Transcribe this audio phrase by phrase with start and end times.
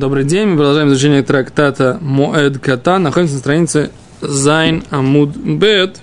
[0.00, 2.96] Добрый день, мы продолжаем изучение трактата Моэд Ката.
[2.96, 3.90] Находимся на странице
[4.22, 6.00] Зайн Амуд Бет.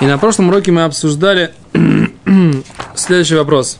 [0.00, 1.54] И на прошлом уроке мы обсуждали
[2.96, 3.78] следующий вопрос.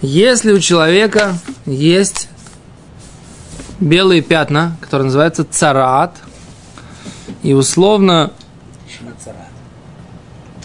[0.00, 1.32] Если у человека
[1.66, 2.28] есть
[3.80, 6.18] белые пятна, которые называются царат,
[7.42, 8.30] и условно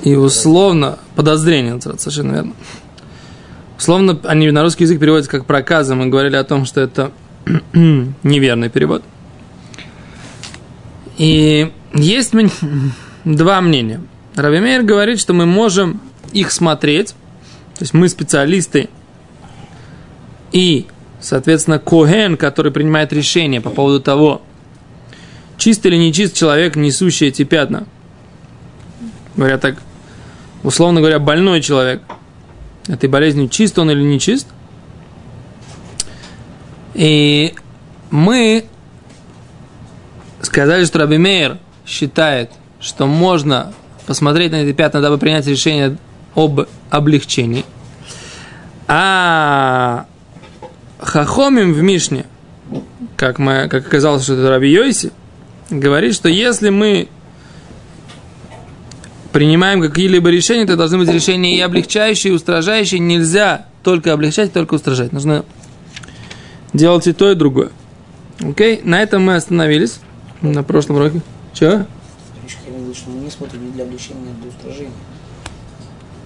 [0.03, 2.53] и условно подозрение, совершенно верно.
[3.85, 5.93] Словно они на русский язык переводятся как проказы.
[5.93, 7.11] Мы говорили о том, что это
[7.73, 9.03] неверный перевод.
[11.19, 12.33] И есть
[13.25, 14.01] два мнения.
[14.33, 16.01] Равимейр говорит, что мы можем
[16.33, 17.09] их смотреть,
[17.75, 18.89] то есть мы специалисты,
[20.51, 20.87] и,
[21.21, 24.41] соответственно, Коген, который принимает решение по поводу того,
[25.59, 27.85] чист или нечист человек, несущий эти пятна.
[29.35, 29.75] Говоря так,
[30.63, 32.01] условно говоря, больной человек–
[32.87, 34.47] этой болезнью, чист он или не чист.
[36.93, 37.53] И
[38.11, 38.65] мы
[40.41, 43.73] сказали, что Раби Мейер считает, что можно
[44.05, 45.97] посмотреть на эти пятна, дабы принять решение
[46.35, 47.65] об облегчении.
[48.87, 50.05] А
[50.99, 52.25] Хахомим в Мишне,
[53.17, 55.11] как, мы, как оказалось, что это Раби Йоси,
[55.69, 57.09] говорит, что если мы
[59.35, 63.01] принимаем какие-либо решения, это должны быть решения и облегчающие, и устражающие.
[63.01, 65.11] Нельзя только облегчать, только устражать.
[65.11, 65.43] Нужно
[66.71, 67.71] делать и то, и другое.
[68.39, 69.99] Окей, на этом мы остановились
[70.41, 71.21] на прошлом уроке.
[71.53, 71.85] Чего?
[73.07, 74.93] Мы не смотрим ни для облегчения, ни для устражения.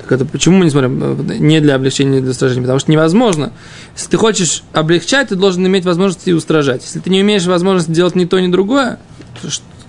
[0.01, 2.61] Так это почему мы не смотрим не для облегчения, не для устражения?
[2.61, 3.53] Потому что невозможно.
[3.95, 6.83] Если ты хочешь облегчать, ты должен иметь возможность и устражать.
[6.83, 8.99] Если ты не имеешь возможности делать ни то, ни другое,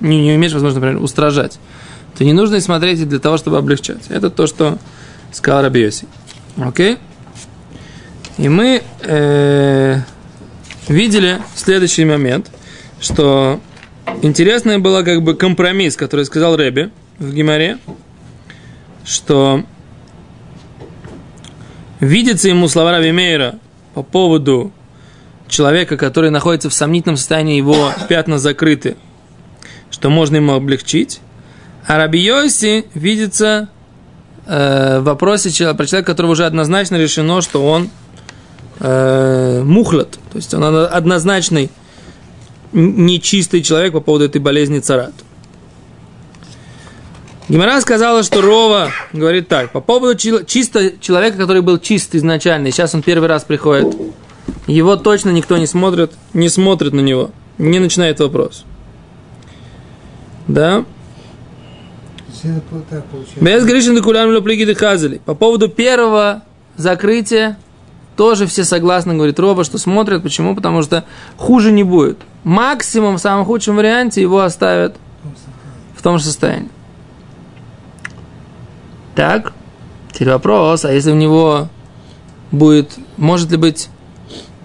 [0.00, 1.58] не, не имеешь возможности, например, устражать,
[2.16, 4.08] то не нужно смотреть для того, чтобы облегчать.
[4.08, 4.78] Это то, что
[5.32, 6.06] сказал Рабиоси.
[6.56, 6.98] Окей?
[8.38, 9.98] И мы э,
[10.88, 12.50] видели следующий момент,
[13.00, 13.60] что
[14.22, 17.78] интересный был как бы компромисс, который сказал Рэби в Гимаре,
[19.04, 19.64] что
[22.00, 23.58] видится ему слова Раби Мейра
[23.94, 24.72] по поводу
[25.48, 28.96] человека, который находится в сомнительном состоянии, его пятна закрыты,
[29.90, 31.20] что можно ему облегчить,
[31.86, 33.68] а Раби Йоси видится
[34.46, 37.90] э, в вопросе про человека, которого уже однозначно решено, что он
[38.80, 40.18] э, мухлят.
[40.32, 41.70] То есть он однозначный
[42.72, 45.12] нечистый человек по поводу этой болезни царат.
[47.48, 52.70] Гимара сказала, что Рова говорит так, по поводу чисто человека, который был чист изначально, и
[52.70, 53.92] сейчас он первый раз приходит,
[54.68, 58.64] его точно никто не смотрит, не смотрит на него, не начинает вопрос.
[60.46, 60.84] Да?
[63.40, 65.20] Без Гришин Декулям Лоплигиды Хазали.
[65.24, 66.42] По поводу первого
[66.76, 67.58] закрытия
[68.16, 70.22] тоже все согласны, говорит Роба, что смотрят.
[70.22, 70.54] Почему?
[70.54, 71.04] Потому что
[71.36, 72.18] хуже не будет.
[72.44, 74.96] Максимум, в самом худшем варианте, его оставят
[75.96, 76.70] в том же состоянии.
[79.14, 79.52] Так,
[80.12, 81.68] теперь вопрос, а если у него
[82.52, 83.88] будет, может ли быть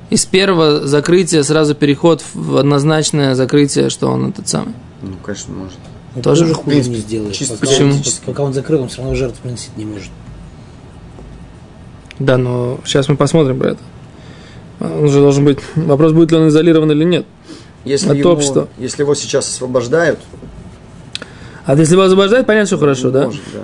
[0.09, 4.73] из первого закрытия сразу переход в однозначное закрытие, что он этот самый?
[5.01, 5.77] Ну, конечно, может.
[6.15, 7.33] Но тоже, тоже хуже не сделает.
[7.33, 7.93] Чисто пока, почему?
[7.93, 10.09] Он, пока он закрыл, он все равно жертв приносить не может.
[12.19, 13.79] Да, но сейчас мы посмотрим про это.
[14.79, 15.59] Он же должен быть...
[15.75, 17.25] Вопрос, будет ли он изолирован или нет.
[17.83, 18.69] Если, От его, общества.
[18.77, 20.19] если его сейчас освобождают...
[21.65, 23.25] А если его освобождают, понятно, что хорошо, да?
[23.25, 23.61] Может, да.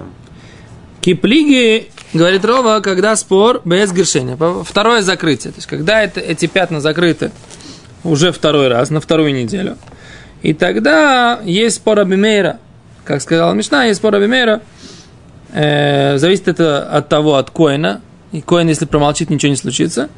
[1.01, 4.37] Киплиги, говорит Рова, когда спор без грешения.
[4.63, 5.53] Второе закрытие.
[5.53, 7.31] То есть, когда это, эти пятна закрыты
[8.03, 9.77] уже второй раз, на вторую неделю–
[10.41, 12.57] и тогда есть спор Абимейра.
[13.05, 14.61] Как сказала Мишна, есть спор Абимейра.
[15.53, 18.01] Э, зависит это от того, от Коина.
[18.31, 20.09] И Коин, если промолчит, ничего не случится.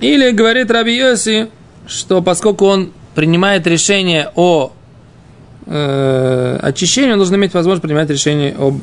[0.00, 1.48] Или говорит Раби Йоси,
[1.86, 4.72] что поскольку он принимает решение о
[5.64, 8.82] э, очищении, он должен иметь возможность принимать решение об,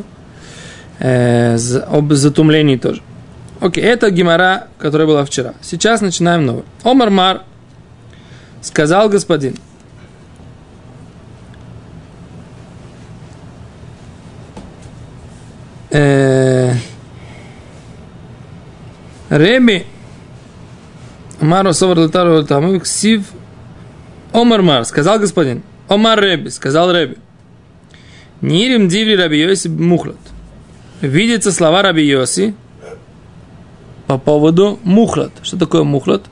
[1.00, 1.56] э,
[1.88, 3.02] об затумлении тоже.
[3.60, 5.54] Окей, это гемора, которая была вчера.
[5.62, 6.64] Сейчас начинаем новый.
[6.84, 7.42] Омар Мар
[8.62, 9.56] сказал господин–
[15.94, 16.74] э,
[19.30, 19.86] Реби
[21.40, 23.24] Мару Совар Латару Таму Ксив
[24.34, 25.62] Омар Мар, сказал господин.
[25.88, 27.18] Омар Реби, сказал Реби.
[28.42, 30.18] Нирим Диври Раби Йоси Мухлат.
[31.02, 32.56] Видятся слова Раби Йоси
[34.08, 35.32] по поводу Мухлат.
[35.44, 36.24] Что такое Мухлат?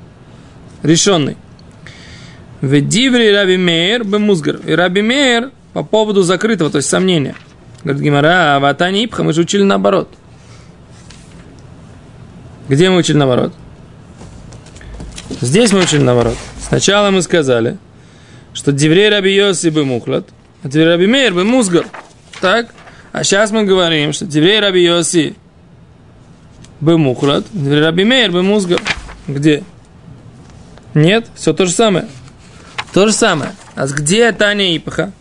[0.81, 1.38] Решенный.
[2.62, 4.57] В Диври Раби Мейер Бемузгар.
[4.66, 7.36] И Раби Мейер по поводу закрытого, то есть сомнения–
[7.83, 10.10] Говорит Гимара, а в Атане Ипха мы же учили наоборот.
[12.69, 13.54] Где мы учили наоборот?
[15.42, 16.38] Здесь мы учили наоборот.
[16.60, 17.78] Сначала мы сказали,
[18.54, 20.28] что Деврей Раби Йоси бы мухлад,
[20.63, 21.86] а Деврей Раби Мейр бы музгар.
[22.39, 22.68] Так?
[23.12, 25.36] А сейчас мы говорим, что Деврей Раби Йоси
[26.80, 28.80] бы мухлад, Деврей Раби Мейр бы музгар.
[29.28, 29.63] Где?
[30.94, 31.28] Нет?
[31.36, 32.07] Все то же самое.
[32.94, 33.54] То же самое.
[33.75, 35.12] А где Таня Ипаха?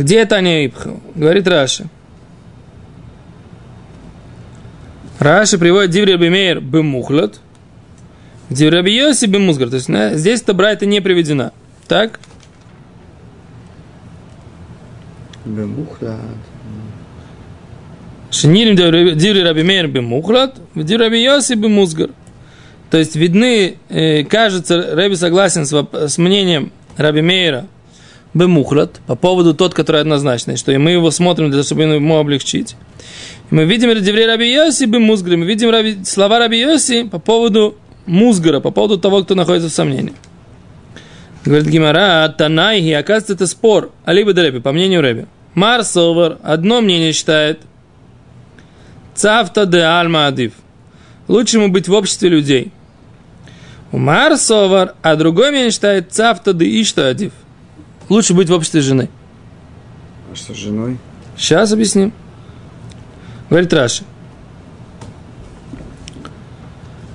[0.00, 0.98] Где Таня Ипаха?
[1.14, 1.84] Говорит Раша.
[5.18, 7.38] Раша приводит Диври Бемейр Бемухлад,
[8.48, 9.68] Диври Абиоси Бемузгар.
[9.68, 11.52] То есть на, здесь это брайта не приведена.
[11.86, 12.18] Так?
[15.44, 16.18] Бемухлад.
[18.30, 22.08] Шинирим Диври Рабимейр Бемухлад, Диври Абиоси Бемузгар.
[22.90, 27.66] То есть видны, э, кажется, Рэби согласен с, с мнением Раби Мейра
[28.34, 32.16] Бемухлад по поводу тот, который однозначный, что и мы его смотрим для того, чтобы ему
[32.18, 32.76] облегчить.
[33.50, 37.76] И мы видим Деврей Раби Йоси Бемузгар, мы видим Раби, слова Раби Йоси по поводу
[38.06, 40.14] Музгара, по поводу того, кто находится в сомнении.
[41.44, 45.26] Говорит Гимара, Танайхи, оказывается, это спор, алибо Рэби, по мнению Рэби.
[45.54, 47.60] Марсовар, одно мнение считает,
[49.14, 50.52] Цавта де Альма Адив.
[51.28, 52.72] Лучше ему быть в обществе людей.
[53.92, 57.32] Умар совар, а другой мнение считает цавта да ишта адив.
[58.10, 59.08] Лучше быть в обществе жены.
[60.30, 60.98] А что с женой?
[61.36, 62.12] Сейчас объясним.
[63.48, 64.02] Говорит Раши.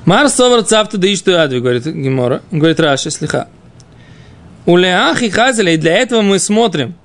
[0.05, 2.41] Мар совар цавта да ишта адив, говорит Гимора.
[2.49, 3.49] Говорит Раши, слиха.
[4.65, 6.95] У Леахи Хазеля, и для этого мы смотрим,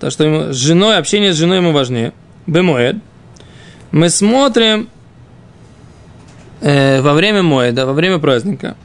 [0.00, 2.12] то, что ему, с женой, общение с женой ему важнее.
[2.46, 2.96] Бемоед.
[3.90, 4.88] Мы смотрим
[6.60, 8.76] э, во время моеда, во время праздника.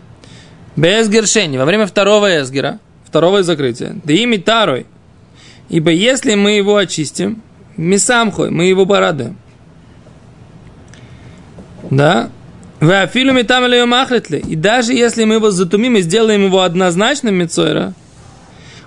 [0.78, 3.96] Без гершени, во время второго эсгера, второго закрытия.
[4.04, 4.86] Да ими тарой.
[5.70, 7.42] Ибо если мы его очистим,
[7.78, 9.38] мисамхой, мы его порадуем.
[11.90, 12.30] Да?
[12.80, 14.38] Вы афилу там или махлетли.
[14.38, 17.94] И даже если мы его затумим и сделаем его однозначным мецойра,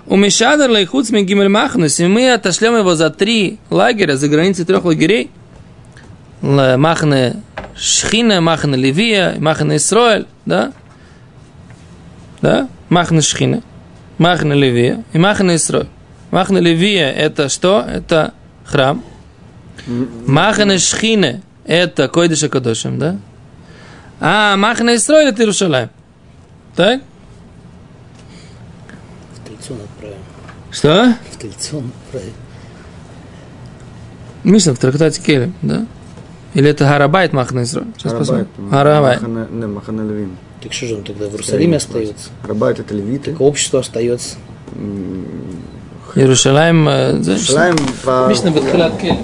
[0.05, 4.83] у Мишадр Лайхуц Мегимель Махнус, и мы отошлем его за три лагеря, за границы трех
[4.83, 5.31] лагерей,
[6.41, 7.41] Махне
[7.77, 10.73] Шхина, Махне Левия, Махне Исроэль, да?
[12.41, 12.67] Да?
[12.89, 13.61] Махне Шхина,
[14.17, 15.87] Махне Левия и Махне Исроэль.
[16.31, 17.83] Махне Левия это что?
[17.87, 18.33] Это
[18.65, 19.03] храм.
[19.87, 23.17] Махне Шхина это Койдыша Кадошим, да?
[24.19, 25.89] А Махне Исроэль это Иерушалаем.
[26.75, 27.01] Так?
[29.33, 30.17] В Тельцон отправим.
[30.71, 31.15] Что?
[31.31, 32.33] В Тельцон отправим.
[34.43, 35.85] Мишна в трактате Келем, да?
[36.53, 37.87] Или это Харабайт Махна Исроэль?
[37.97, 38.47] Сейчас посмотрим.
[38.69, 39.21] Харабайт.
[39.21, 40.37] Махане Левин.
[40.63, 42.29] Так что же он тогда в Иерусалиме остается?
[42.47, 43.31] Рабат это левиты.
[43.31, 44.37] Так общество остается.
[46.15, 46.87] Иерусалим...
[46.87, 47.75] Э, Иерусалим
[48.05, 48.27] по...
[48.29, 49.17] Мишна Бетхилат Кель.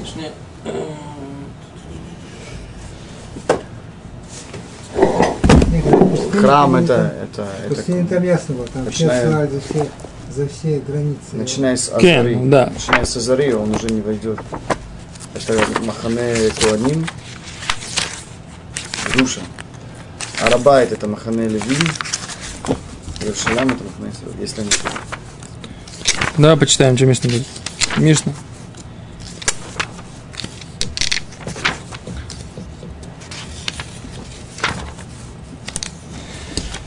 [6.33, 7.13] Храм это...
[7.23, 9.47] это, это пустыня там ясно было, там начиная...
[9.47, 9.89] все все,
[10.33, 11.19] за все границы.
[11.33, 12.71] Начиная с Азари, да.
[12.73, 14.39] начиная с Азари, он уже не войдет.
[15.35, 17.05] Это Махане Куаним,
[19.17, 19.41] Душа.
[20.41, 21.87] Арабайт это Махане Левин,
[23.21, 24.35] Иерушалаем это Махане.
[24.39, 24.69] Если они...
[26.37, 27.45] Давай почитаем, что Мишна будет.
[27.97, 28.33] Мишна.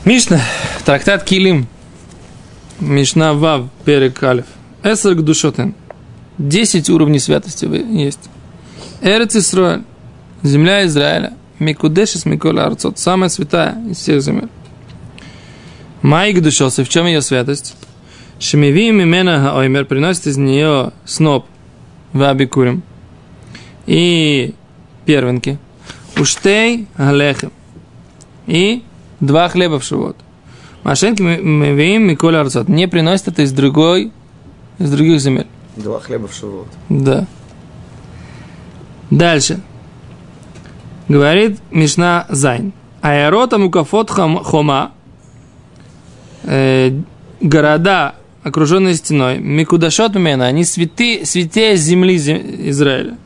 [0.03, 0.41] Мишна,
[0.85, 1.67] трактат Килим.
[2.79, 4.45] Мишна Вав, Перек Алиф.
[4.83, 5.75] Эсер Гдушотен.
[6.37, 8.19] Десять уровней святости есть.
[9.35, 9.83] Исраэль.
[10.41, 11.33] Земля Израиля.
[11.63, 12.99] Микудешис Микола Арцот.
[12.99, 14.49] Самая святая из всех земель.
[16.01, 16.83] Май Гдушосы.
[16.83, 17.75] В чем ее святость?
[18.39, 21.45] Шемивим имена Хаоймер приносит из нее сноп
[22.11, 22.83] вабикурим
[23.85, 24.53] и
[25.05, 25.57] первенки.
[26.19, 27.51] Уштей галехем
[28.47, 28.83] и
[29.19, 30.17] два хлеба в шивот.
[30.83, 32.67] Машенки мивим Миколя Арцот.
[32.67, 34.11] Не приносит это из другой,
[34.79, 35.47] из других земель.
[35.77, 36.67] Два хлеба в шивот.
[36.89, 37.25] Да.
[39.09, 39.61] Дальше.
[41.09, 42.73] Говорит Мишна Зайн.
[43.01, 44.91] Аэрота мукафот хома.
[46.43, 46.91] Э,
[47.41, 49.39] города, окруженные стеной.
[49.39, 50.45] Микудашот мена.
[50.45, 53.17] Они святы, святее земли зе- Израиля.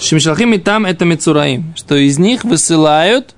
[0.00, 1.74] Шимшалхим и там это Мицураим.
[1.76, 3.34] Что из них высылают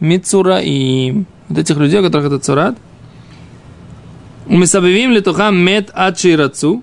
[0.00, 1.26] Мицураим.
[1.48, 2.76] Вот этих людей, у которых это цурат.
[4.46, 6.82] Мы собавим литухам мед ачирацу.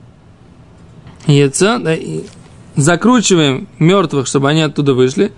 [1.28, 1.80] Яйца,
[2.76, 5.32] закручиваем мертвых, чтобы они оттуда вышли.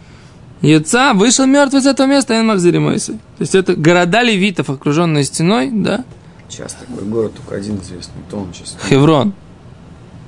[0.62, 3.14] Яйца вышел мертвый из этого места, и он махзиримойсы.
[3.14, 6.04] То есть это города левитов, окруженные стеной, да,
[6.52, 8.76] Сейчас такой город только один известный, то он сейчас.
[8.90, 9.34] Хеврон.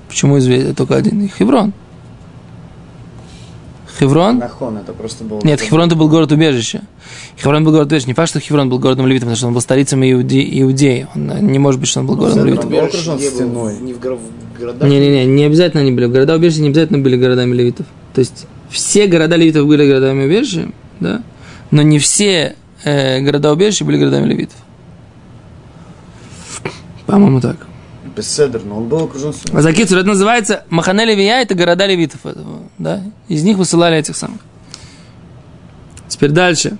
[0.07, 1.27] Почему известен только один?
[1.27, 1.73] Хеврон.
[3.99, 4.37] Хеврон?
[4.37, 5.41] Нахон, это просто был...
[5.43, 6.83] Нет, Хеврон это был город убежища.
[7.37, 8.07] Хеврон был город убежища.
[8.07, 10.61] Не факт, что Хеврон был городом левитов, потому что он был столицей Иуде...
[10.61, 11.07] Иудеи.
[11.13, 12.65] Он, э, не может быть, что он был городом левитов.
[12.65, 13.75] он Убежище окружен стеной.
[13.75, 14.89] в- Не в городах.
[14.89, 16.05] Не-не-не, не обязательно они были.
[16.05, 17.85] Города убежища не обязательно были городами левитов.
[18.13, 21.21] То есть все города левитов были городами убежища, да,
[21.69, 24.57] но не все э, города убежища были городами левитов.
[27.05, 27.67] По-моему, так.
[28.15, 29.33] Беседер, но он был окружен.
[29.53, 32.25] А за Кицур это называется Махане Левия, это города левитов.
[32.25, 33.01] этого, да?
[33.27, 34.39] Из них высылали этих самых.
[36.07, 36.77] Теперь дальше.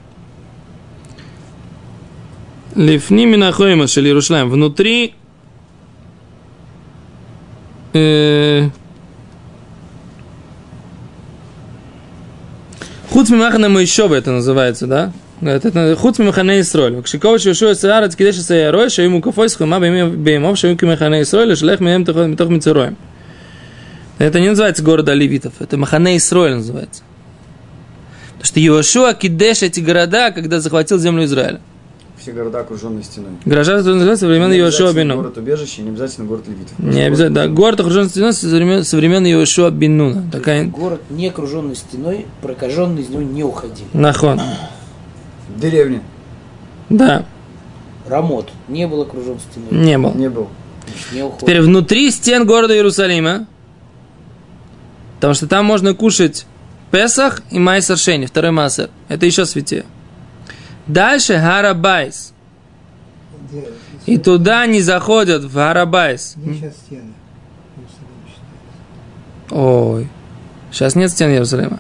[2.76, 4.50] Лифни Минахоима Шели Иерушалаем.
[4.50, 5.16] Внутри
[7.94, 8.70] э,
[13.14, 15.14] Хуц Мимахана Моишова это называется, да?
[15.40, 17.00] Это, Хуц Мимахана Исроль.
[17.04, 22.50] Кшикова Шишуа Саарат Кидеша Саярой, Шаиму Кафой Схума Беймов, Шаиму Кимахана Исроль, Шлех Мием Тох
[22.50, 22.98] Мицероем.
[24.18, 27.04] Это не называется город Оливитов, это Махане Исроль называется.
[28.40, 31.62] Потому что Иошуа Кидеш эти города, когда захватил землю Израиля.
[32.24, 33.32] Все города окруженные стеной.
[33.44, 35.16] Города, которые называются со времен Не Иошуа обязательно Бину.
[35.18, 36.80] город убежище, не обязательно город левитов.
[36.80, 37.48] Не обязательно, да.
[37.50, 40.24] Город окружен стеной со времен, со времен Иошуа Бинуна.
[40.32, 43.90] Такая Город, не окруженный стеной, прокаженный из него не уходили.
[43.92, 44.40] нахон.
[45.58, 46.02] Деревня.
[46.88, 47.26] Да,
[48.08, 49.86] Рамот не был окружен стеной.
[49.86, 50.14] не был.
[50.14, 50.48] Не был.
[51.12, 51.42] Не уходит.
[51.42, 53.48] Теперь внутри стен города Иерусалима,
[55.16, 56.46] потому что там можно кушать
[56.90, 58.90] Песах и Майсер Шени, второй Масер.
[59.10, 59.84] Это еще святее.
[60.88, 62.34] Дальше Харабайс.
[64.06, 66.36] И туда не заходят в Харабайс.
[69.50, 70.08] Ой.
[70.72, 71.80] Сейчас нет стен Иерусалима.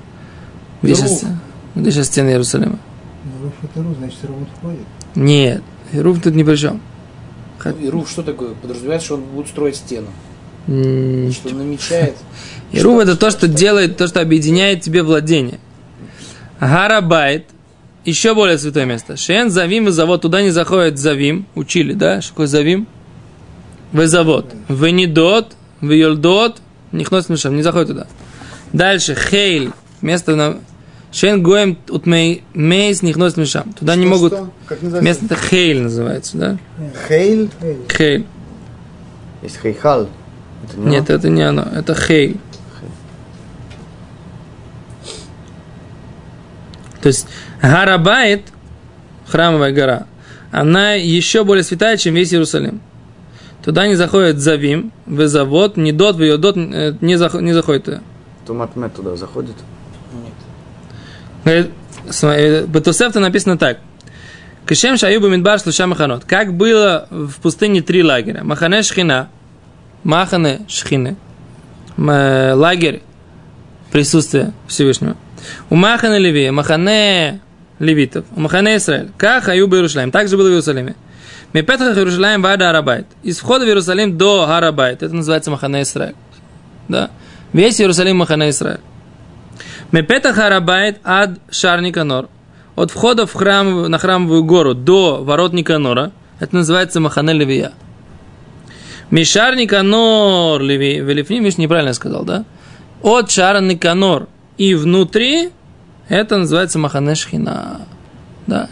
[0.81, 1.01] Где Руф.
[1.01, 1.25] сейчас,
[1.75, 2.77] где сейчас стены Иерусалима?
[3.25, 4.79] Ну, Руф это Ру, значит, Рамот входит.
[5.15, 5.63] Нет.
[5.93, 6.81] Руф тут ни при чем.
[7.65, 8.53] Ну, И Руф что такое?
[8.53, 10.07] Подразумевает, что он будет строить стену.
[10.67, 12.15] М, Что он намечает.
[12.71, 15.59] И Рув это то, что делает, то, что объединяет тебе владение.
[16.59, 17.47] Гарабайт,
[18.05, 19.17] еще более святое место.
[19.17, 22.21] Шен, Завим и Завод, туда не заходит Завим, учили, да?
[22.21, 22.87] Что такое Завим?
[23.91, 24.53] Вы Завод.
[24.67, 27.03] Вы Недот, вы Йолдот, не
[27.55, 28.07] не заходит туда.
[28.71, 30.59] Дальше, Хейль, место на...
[31.11, 33.71] Шен Гоем Утмей Мейс не мешам.
[33.73, 34.33] Туда не могут...
[34.81, 36.57] Место это Хейль называется, да?
[37.07, 37.49] Хейль.
[37.95, 38.25] Хейль.
[39.43, 40.09] Есть Хейхал.
[40.63, 41.15] Это не Нет, он?
[41.15, 42.37] это не оно, это Хейль.
[47.01, 47.27] То есть
[47.63, 48.41] Гарабайт,
[49.25, 50.05] храмовая гора,
[50.51, 52.81] она еще более святая, чем весь Иерусалим.
[53.63, 58.01] Туда не заходит Завим, Везавод, Недот, Веодот, э, не, зах- не заходит туда.
[58.45, 59.55] Туматмет туда заходит.
[61.45, 61.69] Нет.
[62.09, 63.79] Смотри, Бетусефта написано так.
[64.67, 66.25] Кишем Шаюба Мидбар Шлуша Маханот.
[66.25, 68.43] Как было в пустыне три лагеря.
[68.43, 69.29] Махане Шхина,
[70.03, 71.15] Махане Шхины,
[71.97, 73.01] э, лагерь
[73.91, 75.15] присутствия Всевышнего.
[75.69, 77.39] У Махане Леви, Махане
[77.83, 79.11] Левитов, Махане Израиль.
[79.17, 80.11] Как Аюба Иерусалим.
[80.11, 80.95] Так же было в Иерусалиме.
[81.51, 83.05] Мепетхах Иерусалим Вада Арабайт.
[83.23, 85.03] Из входа в Иерусалим до Арабайт.
[85.03, 86.15] Это называется Махане Израиль.
[86.87, 87.11] Да?
[87.51, 88.79] Весь Иерусалим Махане Израиль.
[89.91, 92.29] Мепетах Арабайт ад Шар Никанор.
[92.75, 96.11] От входа в храм, на храмовую гору до ворот Никанора.
[96.39, 97.73] Это называется Махане Левия.
[99.11, 101.01] Мишар Никанор Леви.
[101.01, 102.45] Велифни, видишь, неправильно сказал, да?
[103.03, 105.49] От Шара Никанор и внутри,
[106.09, 107.81] это называется Махане Шхина.
[108.47, 108.69] Да.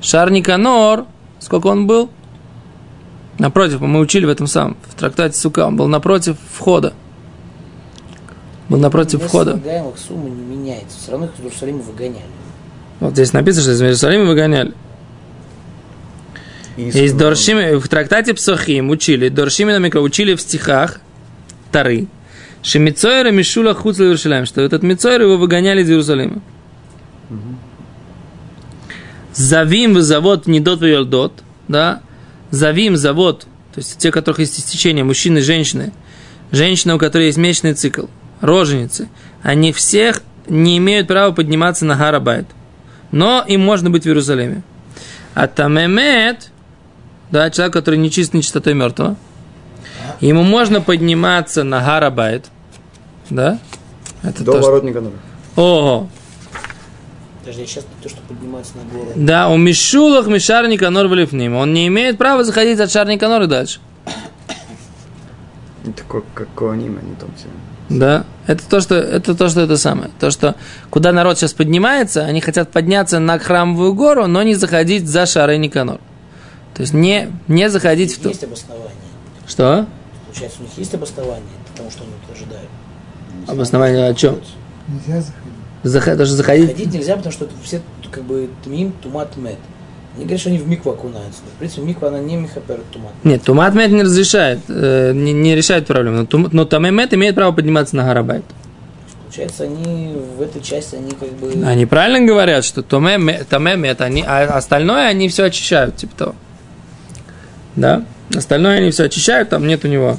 [0.00, 1.06] Шар Никанор,
[1.40, 2.10] сколько он был?
[3.38, 6.92] Напротив, мы учили в этом самом, в трактате Сука, он был напротив входа.
[8.68, 9.52] Был напротив Место входа.
[9.52, 10.98] слагаемых сумма не меняется.
[10.98, 12.24] Все равно их из Иерусалима выгоняли.
[13.00, 14.72] Вот здесь написано, что из Иерусалима выгоняли.
[16.76, 21.00] Есть Доршим, в трактате Псохим учили, Доршимина Микро учили в стихах
[21.70, 22.08] Тары,
[22.62, 26.40] что Мицойра Мишула Хуцла Иерусалим, что этот Мицойр его выгоняли из Иерусалима.
[29.32, 32.02] Завим завод Недот Йолдот, да,
[32.50, 35.92] Завим завод, то есть те, у которых есть истечение, мужчины и женщины,
[36.52, 38.04] женщины, у которой есть месячный цикл,
[38.40, 39.08] роженицы,
[39.42, 42.46] они всех не имеют права подниматься на Харабайт.
[43.10, 44.62] Но им можно быть в Иерусалиме.
[45.34, 46.50] А Тамемет,
[47.30, 49.16] да, человек, который нечист нечистотой мертвого,
[50.20, 52.46] ему можно подниматься на Харабайт,
[53.30, 53.58] да,
[54.22, 55.14] это До то, что- ворот Никанора.
[55.56, 56.08] Ого,
[57.46, 59.12] Я сейчас то, что поднимается на гору.
[59.14, 63.80] да, у Мишулах Мишарника Нор Валифним, он не имеет права заходить от Шарника Нора дальше.
[65.96, 67.46] Такой, как Коаним, они там все.
[67.90, 70.10] Да, это то, что это то, что это самое.
[70.18, 70.56] То, что
[70.88, 75.58] куда народ сейчас поднимается, они хотят подняться на храмовую гору, но не заходить за Шары
[75.58, 76.00] Никанор.
[76.74, 78.30] То есть не, не заходить в то.
[78.30, 78.90] Есть обоснование.
[79.46, 79.86] Что?
[80.26, 82.70] Получается, у них есть обоснование, потому что они утверждают.
[83.46, 84.40] Обоснование о чем?
[84.88, 85.43] Нельзя заходить.
[85.84, 86.70] Зах- даже заходить.
[86.72, 89.58] Ходить нельзя, потому что все как бы тмим, тумат, мед.
[90.16, 91.40] Они говорят, что они в микву окунаются.
[91.44, 93.12] Но, в принципе, миква, она не михапер тумат.
[93.24, 96.18] Нет, тумат мед не разрешает, э, не, не решает проблему.
[96.18, 98.44] Но, тум- но тамемет имеет право подниматься на гарабайт.
[99.24, 101.52] Получается, они в этой части, они как бы...
[101.66, 106.34] Они правильно говорят, что тамемет, тамемет они, а остальное они все очищают, типа того.
[107.74, 108.04] Да?
[108.32, 110.18] Остальное они все очищают, там нет у него.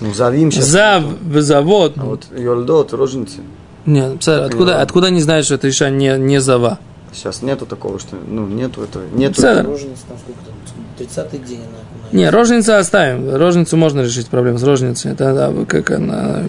[0.00, 0.64] Ну, завим сейчас.
[0.64, 1.92] Зав, завод.
[1.96, 3.40] А вот Йольдот, рожницы.
[3.86, 6.78] Нет, э, откуда, откуда они знают, что это Иша не, не Зава?
[7.12, 9.04] Сейчас нету такого, что ну нету этого.
[9.12, 9.40] Нету.
[9.40, 9.62] Цена.
[9.62, 10.54] Роженица там там?
[10.98, 11.80] 30 день она.
[12.12, 13.34] Не, рожницу оставим.
[13.34, 15.12] Рожницу можно решить проблему с рожницей.
[15.12, 16.42] Это да, как она,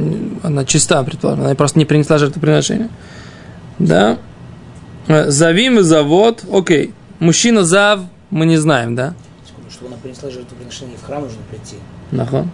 [0.43, 1.45] она чиста, предположим.
[1.45, 2.89] Она просто не принесла жертвоприношение.
[3.79, 4.17] Да.
[5.07, 6.43] Э, Завим и завод.
[6.51, 6.93] Окей.
[7.19, 9.13] Мужчина зав, мы не знаем, да?
[9.69, 11.77] Чтобы она принесла жертвоприношение в храм, нужно прийти.
[12.11, 12.45] Нахон.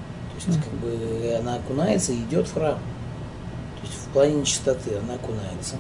[0.46, 2.78] То есть, как бы, она окунается и идет в храм.
[3.90, 5.76] В плане нечистоты она окунается.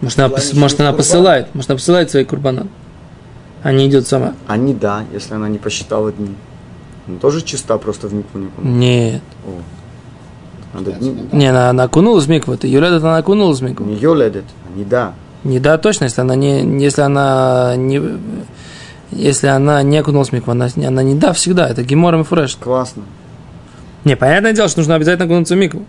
[0.00, 0.96] Может, она, пос- может, она курбан?
[0.96, 1.54] посылает.
[1.54, 2.66] Может, она посылает свои курбанат.
[3.62, 4.34] А не идет сама.
[4.46, 6.34] Они да, если она не посчитала дни.
[7.06, 8.78] Ну, тоже чиста, просто в микву не окунулась.
[8.78, 9.22] Нет.
[9.46, 9.60] О.
[10.74, 11.28] Надо дни.
[11.32, 12.52] Не, она, она окунулась в микву.
[12.54, 13.86] Это Юлет, она окунулась в микву.
[13.86, 15.14] Не Йоледет, они да.
[15.44, 18.02] Не да, точно, если она не, если она не,
[19.10, 21.68] если она не окунулась в микву, она, она не да всегда.
[21.68, 22.56] Это гемором и фреш.
[22.56, 23.02] Классно.
[24.04, 25.84] Не, понятное дело, что нужно обязательно окунуться в микву.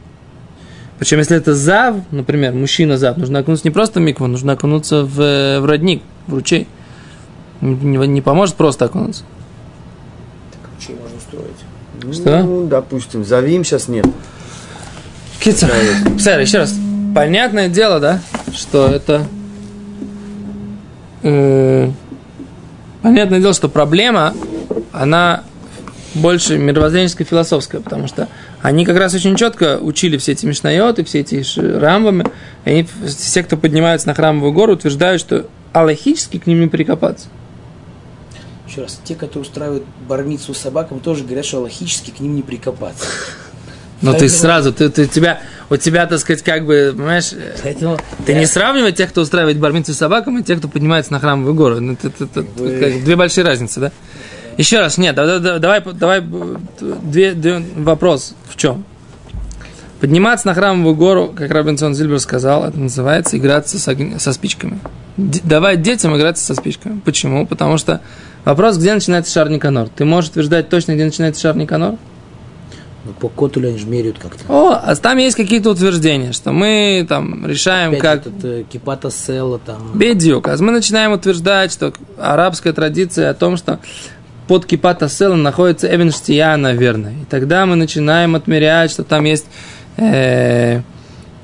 [0.98, 5.04] Причем, если это зав, например, мужчина зав, нужно окунуться не просто в микву, нужно окунуться
[5.04, 6.68] в, э, в родник, в ручей.
[7.62, 9.24] Не, не поможет просто окунуться.
[10.52, 12.16] Так ручей можно устроить.
[12.16, 12.44] Что?
[12.44, 14.06] Ну, допустим, завим сейчас нет.
[15.40, 15.70] Кица.
[16.18, 16.74] Сэр, еще раз.
[17.14, 18.20] Понятное дело, да,
[18.54, 19.26] что это...
[21.24, 21.90] э,
[23.02, 24.34] понятное дело, что проблема,
[24.92, 25.44] она
[26.16, 28.28] больше мировоззренческая, философская, потому что
[28.62, 31.44] они как раз очень четко учили все эти мишнайоты, все эти
[31.80, 32.26] рамбами.
[32.64, 37.28] Они, все, кто поднимаются на храмовую гору, утверждают, что аллахически к ним не прикопаться.
[38.68, 43.06] Еще раз, те, которые устраивают бармицу собакам, тоже говорят, что логически к ним не прикопаться.
[44.02, 47.32] Но ты Поэтому- сразу, ты, ты, тебя, у тебя, так сказать, как бы, понимаешь,
[47.64, 51.14] Поэтому Ты я- не сравнивай тех, кто устраивает бармицу с собаками, и тех, кто поднимается
[51.14, 51.80] на храмовую гору.
[51.80, 53.92] Ну, это, это- это- Вы- как две большие разницы, да?
[54.58, 58.86] Еще раз, нет, да- да- давай, давай, две, две- вопрос в чем?
[60.00, 64.80] Подниматься на храмовую гору, как Робинсон Зильбер сказал, это называется играться с огня- со спичками.
[65.18, 67.00] Д- давай детям играться со спичками.
[67.04, 67.48] Почему?
[67.48, 68.02] Потому что
[68.44, 69.88] вопрос, где начинается шар Никанор.
[69.90, 71.96] Ты можешь утверждать точно, где начинается шар Никанор?
[73.06, 74.44] Ну, по котулю они же меряют как-то.
[74.52, 78.20] О, а там есть какие-то утверждения, что мы там решаем, Опять как...
[78.28, 79.92] этот, э, кипата села там.
[79.98, 80.48] Бедюк.
[80.48, 83.80] А мы начинаем утверждать, что арабская традиция о том, что
[84.48, 87.14] под кипата селом находится Эвенштия, наверное.
[87.14, 89.46] И тогда мы начинаем отмерять, что там есть
[89.98, 90.82] э,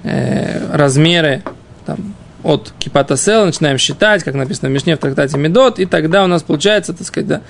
[0.04, 1.44] э, размеры
[1.86, 6.24] там, от кипата села, начинаем считать, как написано в Мишне в трактате Медот, и тогда
[6.24, 7.42] у нас получается, так сказать, да,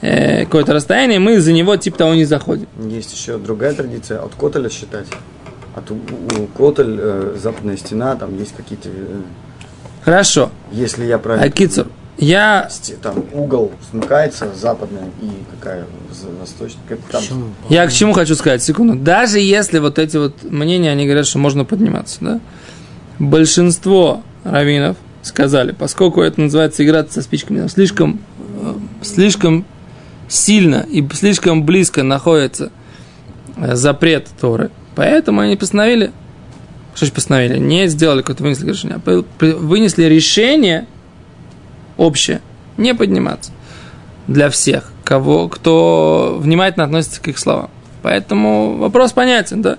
[0.00, 2.66] э, какое-то расстояние, мы за него типа того не заходим.
[2.88, 5.06] Есть еще другая традиция, от Котеля считать.
[5.74, 8.88] От у, у Котель, э, западная стена, там есть какие-то...
[8.88, 9.20] э,
[10.04, 10.50] Хорошо.
[10.70, 11.46] если я правильно...
[11.46, 11.88] Акицур,
[12.18, 12.68] я
[13.02, 15.84] Там угол смыкается, западная и какая
[16.38, 16.82] восточная.
[16.88, 17.20] как там.
[17.20, 17.44] Почему?
[17.68, 18.94] Я к чему хочу сказать, секунду.
[18.94, 22.40] Даже если вот эти вот мнения, они говорят, что можно подниматься, да?
[23.18, 28.20] Большинство раввинов сказали, поскольку это называется играться со спичками, слишком,
[28.60, 29.64] э, слишком
[30.28, 32.70] сильно и слишком близко находится
[33.56, 36.12] э, запрет Торы, поэтому они постановили,
[36.94, 39.24] что же постановили, не сделали какое-то вынесли решение, а
[39.56, 40.86] вынесли решение
[41.96, 42.40] общее,
[42.76, 43.52] не подниматься
[44.26, 47.70] для всех, кого, кто внимательно относится к их словам.
[48.02, 49.78] Поэтому вопрос понятен, да?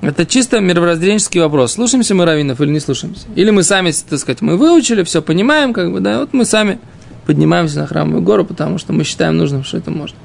[0.00, 1.72] Это чисто мировоззренческий вопрос.
[1.72, 3.26] Слушаемся мы раввинов или не слушаемся?
[3.34, 6.78] Или мы сами, так сказать, мы выучили, все понимаем, как бы, да, вот мы сами
[7.24, 10.16] поднимаемся на храмовую гору, потому что мы считаем нужным, что это можно.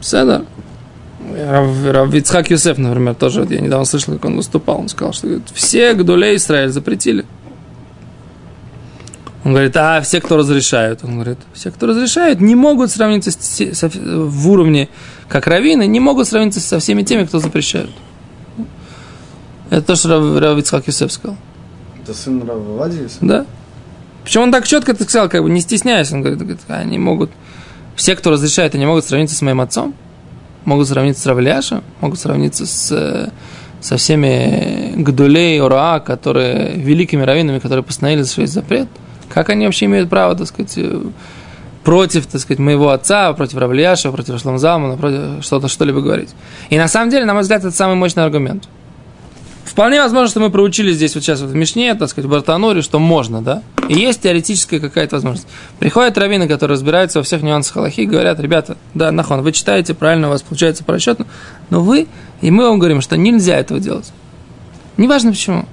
[0.00, 0.44] Седа.
[1.34, 5.12] Рав, Рав Ицхак Юсеф, например, тоже, вот я недавно слышал, как он выступал, он сказал,
[5.12, 7.24] что говорит, все Гдулей Израиль запретили.
[9.44, 11.04] Он говорит, а все, кто разрешают?
[11.04, 14.88] Он говорит, все, кто разрешают, не могут сравниться с, со- в уровне,
[15.28, 17.90] как раввины, не могут сравниться со всеми теми, кто запрещают.
[19.70, 21.36] Это то, что Рав, Рав Ицхак Юсеф сказал.
[22.02, 23.08] Это сын Рава Владимира?
[23.20, 23.46] Да.
[24.24, 26.10] Причем он так четко это сказал, как бы не стесняясь.
[26.12, 27.30] Он говорит, говорит, они могут,
[27.96, 29.94] все, кто разрешает, они могут сравниться с моим отцом,
[30.64, 33.30] могут сравниться с Равляшем, могут сравниться с, э,
[33.80, 38.88] со всеми Гдулей, Ура, которые, великими раввинами, которые постановили свой запрет.
[39.28, 41.00] Как они вообще имеют право, так сказать, э,
[41.82, 46.30] против, так сказать, моего отца, против Равлияша, против Шламзамана, против что-то, что-либо говорить.
[46.70, 48.64] И на самом деле, на мой взгляд, это самый мощный аргумент.
[49.74, 52.80] Вполне возможно, что мы проучили здесь вот сейчас вот в Мишне, так сказать, в Бартануре,
[52.80, 53.60] что можно, да?
[53.88, 55.48] И есть теоретическая какая-то возможность.
[55.80, 59.94] Приходят раввины, которые разбираются во всех нюансах Аллахи, и говорят, ребята, да, нахон, вы читаете,
[59.94, 61.26] правильно у вас получается по расчету,
[61.70, 62.06] но вы,
[62.40, 64.12] и мы вам говорим, что нельзя этого делать.
[64.96, 65.64] Неважно почему.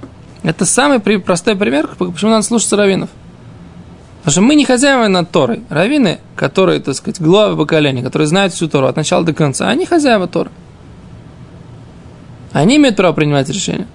[0.42, 3.08] Это самый простой пример, почему надо слушаться раввинов.
[4.22, 5.62] Потому что мы не хозяева над Торой.
[5.68, 9.86] Раввины, которые, так сказать, главы поколения, которые знают всю Тору от начала до конца, они
[9.86, 10.50] хозяева Торы.
[12.52, 13.86] Они имеют право принимать решения.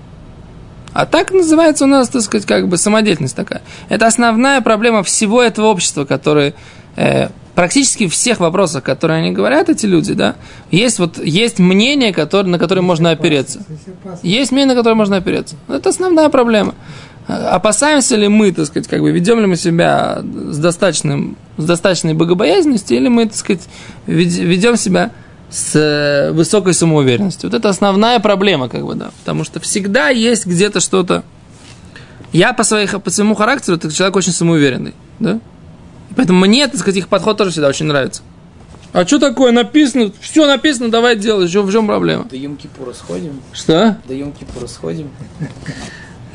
[0.94, 3.62] А так называется у нас, так сказать, как бы самодеятельность такая.
[3.88, 6.56] Это основная проблема всего этого общества, которое
[6.96, 10.36] э, практически всех вопросах, которые они говорят, эти люди, да,
[10.72, 13.60] есть вот есть мнение, которое, на которое можно опереться.
[14.24, 15.56] Есть мнение, на которое можно опереться.
[15.68, 16.74] Это основная проблема.
[17.28, 22.14] Опасаемся ли мы, так сказать, как бы ведем ли мы себя с, достаточным, с достаточной
[22.14, 23.68] богобоязненностью, или мы, так сказать,
[24.06, 25.12] вед- ведем себя
[25.50, 27.50] с э, высокой самоуверенностью.
[27.50, 29.12] Вот это основная проблема, как бы, да.
[29.20, 31.24] Потому что всегда есть где-то что-то.
[32.34, 35.40] Я по, своей, по своему характеру так, человек очень самоуверенный, да.
[36.16, 38.22] Поэтому мне, так сказать, их подход тоже всегда очень нравится.
[38.94, 40.12] А что такое написано?
[40.20, 41.46] Все написано, давай делай.
[41.46, 42.26] В чем проблема?
[42.26, 43.42] До Йом-Кипура сходим.
[43.54, 43.98] Что?
[44.08, 45.10] До Йом-Кипура сходим.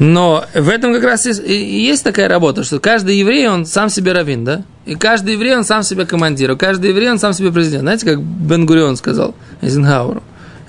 [0.03, 4.13] Но в этом как раз есть, есть такая работа, что каждый еврей, он сам себе
[4.13, 4.65] раввин, да?
[4.85, 7.83] И каждый еврей, он сам себе командир, каждый еврей, он сам себе президент.
[7.83, 10.21] Знаете, как Бен Гурион сказал Эйзенхауэру?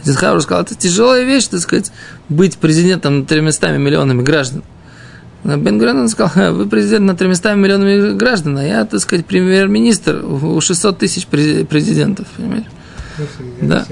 [0.06, 1.92] Эйзенхауэр сказал, это тяжелая вещь, так сказать,
[2.30, 4.64] быть президентом над 300 миллионами граждан.
[5.44, 10.24] Но Бен сказал, «Ха, вы президент над 300 миллионами граждан, а я, так сказать, премьер-министр
[10.24, 12.68] у 600 тысяч прези- президентов, понимаете?
[13.62, 13.86] Да.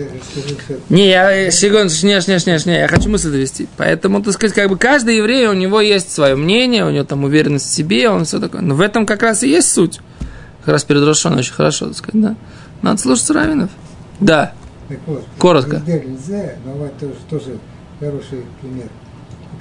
[0.89, 3.67] Не, я, секундочку, не, не, не, не, я хочу мысль довести.
[3.77, 7.23] Поэтому, так сказать, как бы каждый еврей, у него есть свое мнение, у него там
[7.23, 8.61] уверенность в себе, он все такое.
[8.61, 9.99] Но в этом как раз и есть суть.
[10.59, 12.35] Как раз перед Рошоном очень хорошо, так сказать, да.
[12.81, 13.69] Надо слушаться раввинов.
[14.19, 14.53] Да.
[14.87, 15.77] Так вот, Коротко.
[15.77, 17.57] Везде нельзя, но вот тоже, тоже
[17.99, 18.87] хороший пример.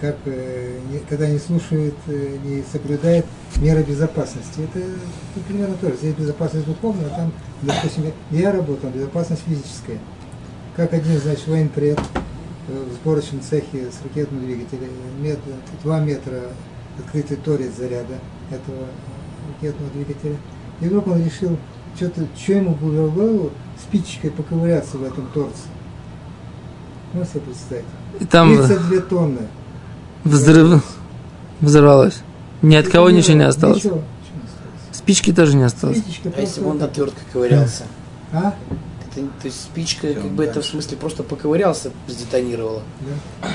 [0.01, 4.61] Как, э, когда не слушают, э, не соблюдают меры безопасности.
[4.61, 5.97] Это ну, примерно тоже.
[5.97, 7.33] Здесь безопасность духовная, а там,
[7.63, 9.99] допустим, я работал, безопасность физическая.
[10.75, 15.39] Как один, значит, военпред э, в сборочном цехе с ракетным двигателем, мет-
[15.83, 16.45] два метра
[16.99, 18.15] открытый торец заряда
[18.51, 18.87] этого
[19.49, 20.37] ракетного двигателя.
[20.81, 21.59] И вдруг он решил,
[21.97, 25.69] что-то, что ему было в голову, спичкой поковыряться в этом торце.
[27.13, 27.85] Можете себе представить?
[28.21, 29.49] И там 32 тонны.
[30.25, 30.85] Взрыв...
[31.61, 32.23] взорвалось.
[32.63, 33.85] Ни от кого ничего не осталось.
[33.85, 34.03] Ничего.
[34.93, 35.99] Спички тоже не осталось.
[35.99, 37.85] Спичечка А если бы он отверткой ковырялся?
[38.33, 38.55] А?
[39.01, 42.83] Это, то есть спичка, как бы это в смысле просто поковырялся, сдетонировала.
[43.01, 43.49] Да.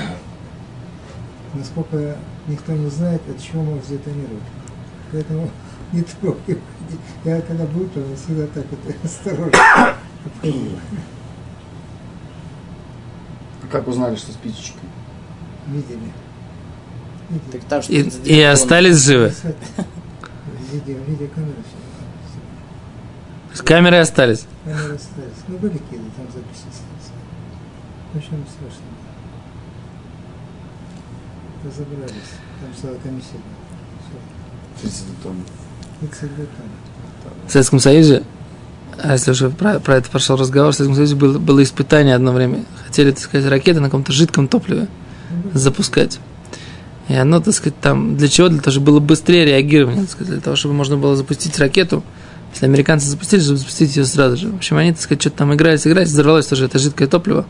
[1.54, 2.16] Насколько
[2.48, 4.42] никто не знает, от чего может сдетонировать.
[5.12, 5.50] Поэтому
[5.92, 6.58] не трогай.
[7.24, 10.78] Я когда был, то всегда так это осторожно обходил.
[13.62, 14.78] А как узнали, что спичечка?
[15.68, 16.12] Видели.
[17.52, 19.32] Так там что И, и остались живы.
[23.52, 24.46] С камерой остались.
[24.64, 25.34] Камеры остались.
[25.48, 27.10] Ну, были какие-то там записи остались.
[28.14, 28.96] Ничего страшного.
[31.64, 32.30] Разобрались.
[32.60, 33.40] Там стала комиссия.
[34.78, 34.88] Все.
[34.88, 35.36] 30 тонн.
[36.00, 36.48] 32 тонны.
[37.48, 38.22] В Советском Союзе,
[38.98, 42.32] а если уже про, про это пошел разговор, в Советском Союзе было, было испытание одно
[42.32, 42.64] время.
[42.86, 44.86] Хотели, так сказать, ракеты на каком-то жидком топливе
[45.54, 46.20] запускать.
[47.08, 48.48] И оно, так сказать, там, для чего?
[48.48, 52.02] Для того, чтобы было быстрее реагирование, так сказать, для того, чтобы можно было запустить ракету.
[52.52, 54.48] Если американцы запустили, чтобы запустить ее сразу же.
[54.48, 57.44] В общем, они, так сказать, что-то там игрались, игрались, взорвалось тоже это жидкое топливо.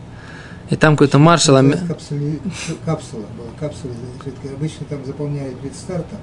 [0.69, 1.55] И там какой-то маршал...
[1.57, 2.41] Капсули-
[2.85, 3.93] Капсула была, капсула
[4.23, 4.53] жидкая.
[4.53, 6.19] Обычно там заполняют перед стартом.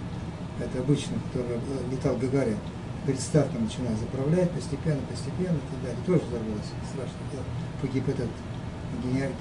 [0.60, 2.58] Это обычно, который э, летал Гагарин.
[3.06, 5.98] Перед стартом начинают заправлять постепенно, постепенно и так далее.
[6.06, 6.70] Тоже взорвалось.
[6.92, 7.44] Страшно дело.
[7.80, 8.28] Погиб этот
[9.02, 9.32] генерал,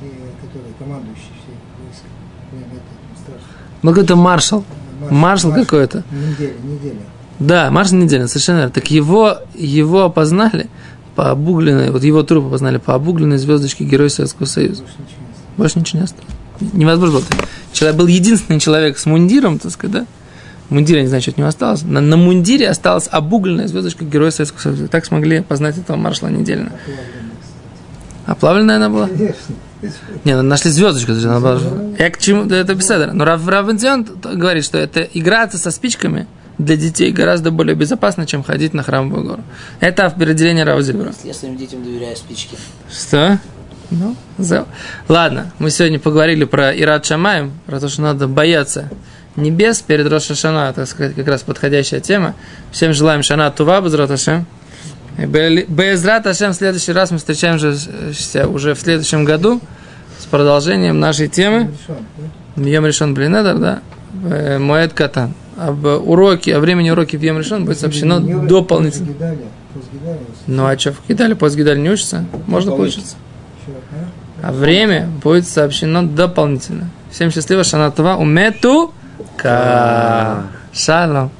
[0.42, 2.08] который командующий всей войск.
[2.50, 3.73] Прям это страшно.
[3.84, 4.64] Ну, какой-то маршал.
[5.02, 6.04] Марш- Маршал марш- какой-то.
[6.12, 6.96] Неделя, неделя.
[7.40, 8.72] Да, маршал недельный, совершенно верно.
[8.72, 10.70] Так его, его опознали
[11.16, 14.84] по обугленной, вот его труп опознали по обугленной звездочке Героя Советского Союза.
[15.58, 16.28] Больше ничего не осталось.
[16.74, 17.26] Невозможно было.
[17.74, 20.06] Человек был единственный человек с мундиром, так сказать, да?
[20.70, 21.82] Мундир, я не знаю, что от него осталось.
[21.84, 24.88] На, на мундире осталась обугленная звездочка Героя Советского Союза.
[24.88, 26.72] Так смогли опознать этого маршала недельно.
[28.26, 29.08] Оплавленная она была?
[29.08, 29.56] Конечно.
[30.24, 31.12] Не, ну, нашли звездочку.
[31.14, 33.12] Я к чему это беседа.
[33.14, 38.44] Но Рав, Рав говорит, что это играться со спичками для детей гораздо более безопасно, чем
[38.44, 39.44] ходить на храмовую гору.
[39.80, 41.14] Это определение Рава Зильбера.
[41.24, 42.56] Я своим детям доверяю спички.
[42.92, 43.40] Что?
[43.92, 44.66] Ну, за-
[45.08, 48.90] Ладно, мы сегодня поговорили про Ират Шамаем, про то, что надо бояться
[49.36, 52.36] небес перед Роша Шана, так сказать, как раз подходящая тема.
[52.72, 54.46] Всем желаем Шана Тува, Безрат Ашем.
[55.18, 59.62] Безрат Ашем в следующий раз мы встречаемся уже в следующем году
[60.20, 61.72] с продолжением нашей темы.
[62.56, 63.82] Йом решен Блинедер, да?
[64.26, 65.34] Э, Моэд Катан.
[65.58, 69.14] Об уроке, о времени уроки в Йом решен будет сообщено дополнительно.
[70.48, 72.26] Ну а что, в Кидале, пост Гидале не учится?
[72.48, 72.78] Можно а?
[74.42, 76.90] А время будет сообщено дополнительно.
[77.12, 78.94] Всем счастливо, Шанатова, умету,
[79.38, 80.44] ка.
[80.74, 81.32] Шалом.